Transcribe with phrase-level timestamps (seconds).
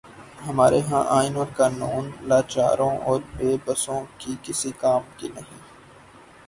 [0.47, 5.59] ہمارے ہاں آئین اور قانون لاچاروں اور بے بسوں کے کسی کام کے نہیں۔